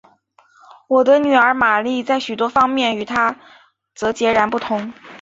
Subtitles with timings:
[0.87, 3.35] 我的女儿玛丽在许多方面与她
[3.93, 4.91] 则截然不同。